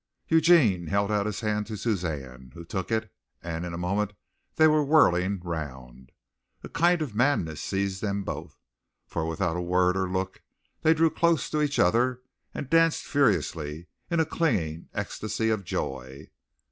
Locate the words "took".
2.65-2.91